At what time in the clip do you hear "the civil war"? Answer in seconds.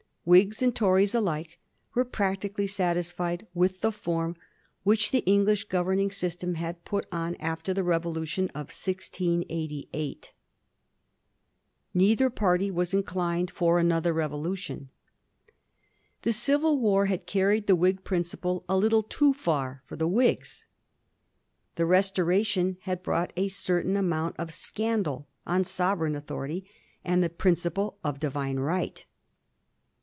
16.21-17.07